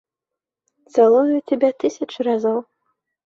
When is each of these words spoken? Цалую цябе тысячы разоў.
Цалую 0.95 1.35
цябе 1.51 1.69
тысячы 1.83 2.19
разоў. 2.31 2.59